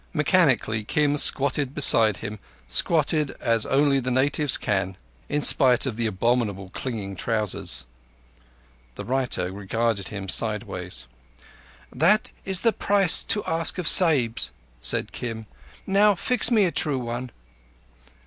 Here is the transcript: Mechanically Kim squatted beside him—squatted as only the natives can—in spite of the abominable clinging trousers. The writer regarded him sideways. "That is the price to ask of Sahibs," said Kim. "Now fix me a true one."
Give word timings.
Mechanically 0.15 0.83
Kim 0.83 1.15
squatted 1.19 1.75
beside 1.75 2.17
him—squatted 2.25 3.35
as 3.39 3.67
only 3.67 3.99
the 3.99 4.09
natives 4.09 4.57
can—in 4.57 5.41
spite 5.43 5.85
of 5.85 5.95
the 5.95 6.07
abominable 6.07 6.71
clinging 6.73 7.15
trousers. 7.15 7.85
The 8.95 9.05
writer 9.05 9.51
regarded 9.51 10.07
him 10.07 10.27
sideways. 10.27 11.05
"That 11.93 12.31
is 12.45 12.61
the 12.61 12.73
price 12.73 13.23
to 13.25 13.43
ask 13.45 13.77
of 13.77 13.87
Sahibs," 13.87 14.49
said 14.79 15.11
Kim. 15.11 15.45
"Now 15.85 16.15
fix 16.15 16.49
me 16.49 16.65
a 16.65 16.71
true 16.71 16.97
one." 16.97 17.29